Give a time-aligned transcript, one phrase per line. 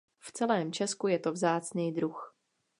[0.19, 2.35] V celém Česku je to vzácný druh.